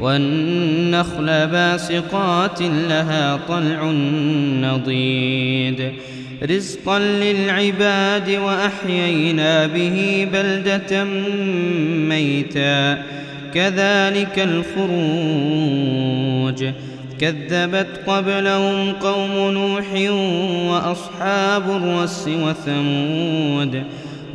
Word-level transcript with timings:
والنخل 0.00 1.46
باسقات 1.46 2.62
لها 2.62 3.40
طلع 3.48 3.90
نضيد. 4.60 5.92
رزقا 6.42 6.98
للعباد 6.98 8.30
وأحيينا 8.30 9.66
به 9.66 10.28
بلدة 10.32 11.04
ميتا. 12.08 13.02
كذلك 13.54 14.38
الخروج. 14.38 16.64
كذبت 17.20 17.86
قبلهم 18.06 18.92
قوم 18.92 19.50
نوح 19.50 19.84
وأصحاب 20.70 21.70
الرس 21.70 22.28
وثمود 22.28 23.82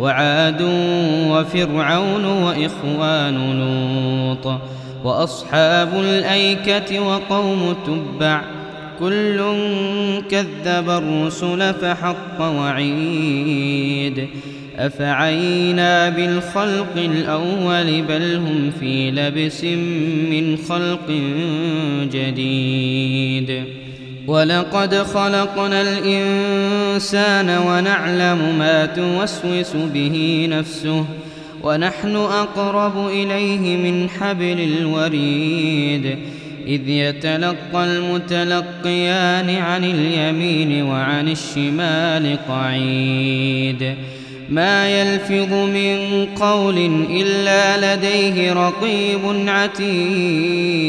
وعاد 0.00 0.62
وفرعون 1.28 2.24
وإخوان 2.24 3.60
لوط. 3.60 4.60
وأصحاب 5.04 5.94
الأيكة 5.94 7.00
وقوم 7.00 7.76
تبع 7.86 8.42
كل 9.00 9.42
كذب 10.30 10.90
الرسل 10.90 11.74
فحق 11.74 12.40
وعيد 12.40 14.28
أفعينا 14.78 16.08
بالخلق 16.08 16.96
الأول 16.96 18.02
بل 18.02 18.36
هم 18.36 18.72
في 18.80 19.10
لبس 19.10 19.64
من 20.30 20.56
خلق 20.68 21.10
جديد 22.12 23.64
ولقد 24.26 24.94
خلقنا 24.94 25.82
الإنسان 25.82 27.58
ونعلم 27.66 28.58
ما 28.58 28.86
توسوس 28.86 29.76
به 29.94 30.48
نفسه 30.50 31.04
ونحن 31.62 32.16
أقرب 32.16 33.08
إليه 33.08 33.76
من 33.76 34.08
حبل 34.08 34.60
الوريد 34.60 36.18
إذ 36.66 36.88
يتلقى 36.88 37.84
المتلقيان 37.84 39.56
عن 39.56 39.84
اليمين 39.84 40.82
وعن 40.82 41.28
الشمال 41.28 42.38
قعيد. 42.48 43.94
ما 44.50 45.00
يلفظ 45.00 45.52
من 45.52 46.26
قول 46.26 47.06
إلا 47.10 47.94
لديه 47.94 48.52
رقيب 48.52 49.48
عتيد. 49.48 50.88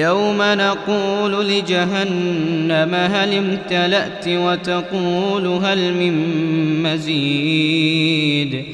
يوم 0.00 0.38
نقول 0.40 1.48
لجهنم 1.48 2.94
هل 2.94 3.34
امتلأت 3.34 4.28
وتقول 4.28 5.46
هل 5.46 5.94
من 5.94 6.14
مزيد؟ 6.82 8.64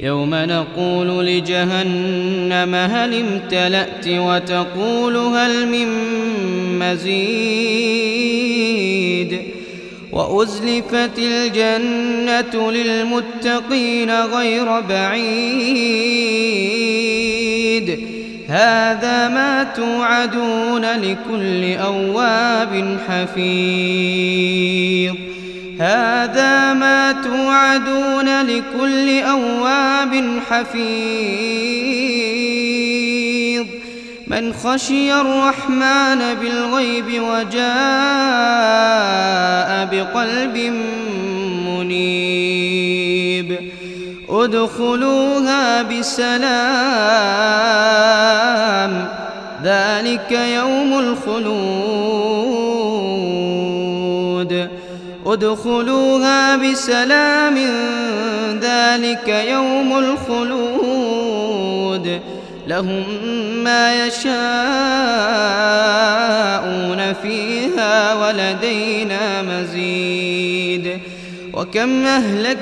يوم 0.00 0.34
نقول 0.34 1.26
لجهنم 1.26 2.74
هل 2.74 3.14
امتلأت 3.14 4.08
وتقول 4.08 5.16
هل 5.16 5.66
من 5.66 5.88
مزيد؟ 6.78 8.22
وأزلفت 10.12 11.18
الجنة 11.18 12.70
للمتقين 12.70 14.10
غير 14.10 14.80
بعيد. 14.80 16.12
هذا 18.48 19.28
ما 19.28 19.64
توعدون 19.64 20.84
لكل 20.84 21.74
أواب 21.76 22.98
حفيظ. 23.08 23.42
هذا 25.80 26.72
ما 26.72 27.12
توعدون 27.12 28.42
لكل 28.42 29.22
أواب 29.22 30.40
حفيظ. 30.50 30.82
من 34.26 34.52
خشي 34.52 35.14
الرحمن 35.20 36.34
بالغيب 36.40 37.22
وجاء 37.22 37.62
بقلب 39.92 40.56
منيب 40.56 41.21
ادخلوها 44.32 45.82
بسلام. 45.82 46.42
ذلك 49.64 50.32
يوم 50.32 50.98
الخلود. 50.98 51.48
ادخلوها 55.26 56.56
بسلام. 56.56 57.58
ذلك 58.60 59.28
يوم 59.28 59.98
الخلود. 59.98 62.20
لهم 62.68 63.04
ما 63.64 64.06
يشاءون 64.06 64.32
فيها 67.22 68.14
ولدينا 68.14 69.42
مزيد. 69.42 70.98
وكم 71.54 72.06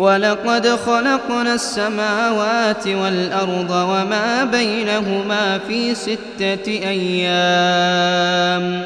ولقد 0.00 0.66
خلقنا 0.66 1.54
السماوات 1.54 2.86
والأرض 2.86 3.70
وما 3.70 4.44
بينهما 4.44 5.58
في 5.68 5.94
ستة 5.94 6.68
أيام. 6.68 8.82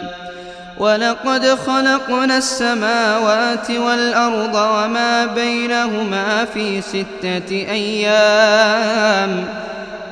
ولقد 0.78 1.46
خلقنا 1.46 2.38
السماوات 2.38 3.70
والأرض 3.70 4.54
وما 4.54 5.26
بينهما 5.26 6.44
في 6.54 6.80
ستة 6.80 7.50
أيام. 7.50 9.44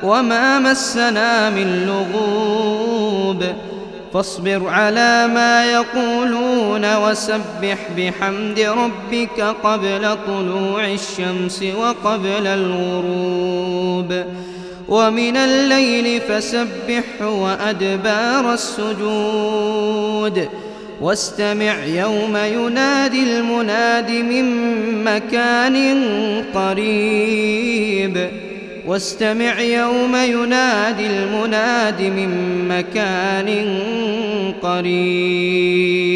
وما 0.03 0.59
مسنا 0.59 1.49
من 1.49 1.85
لغوب. 1.85 3.43
فاصبر 4.13 4.67
على 4.67 5.27
ما 5.27 5.65
يقولون 5.65 6.95
وسبح 6.95 7.77
بحمد 7.97 8.59
ربك 8.59 9.41
قبل 9.63 10.17
طلوع 10.27 10.87
الشمس 10.87 11.63
وقبل 11.77 12.47
الغروب. 12.47 14.23
ومن 14.87 15.37
الليل 15.37 16.21
فسبحه 16.21 17.29
وأدبار 17.29 18.53
السجود. 18.53 20.49
واستمع 21.01 21.85
يوم 21.85 22.37
ينادي 22.37 23.23
المناد 23.23 24.11
من 24.11 24.45
مكان 25.03 25.95
قريب. 26.53 28.42
واستمع 28.87 29.59
يوم 29.59 30.15
ينادي 30.15 31.07
المناد 31.07 32.01
من 32.01 32.67
مكان 32.67 33.79
قريب. 34.61 36.13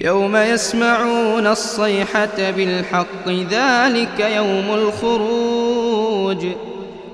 يوم 0.00 0.36
يسمعون 0.36 1.46
الصيحة 1.46 2.50
بالحق 2.56 3.28
ذلك 3.28 4.20
يوم 4.20 4.74
الخروج. 4.74 6.46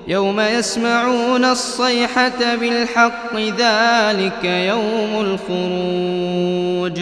يوم 0.07 0.39
يسمعون 0.39 1.45
الصيحة 1.45 2.55
بالحق 2.55 3.35
ذلك 3.35 4.43
يوم 4.43 5.37
الخروج. 5.49 7.01